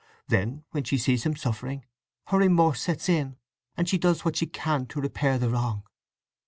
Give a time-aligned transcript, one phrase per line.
[0.29, 1.85] Then, when she sees him suffering,
[2.29, 3.37] her remorse sets in,
[3.77, 5.83] and she does what she can to repair the wrong."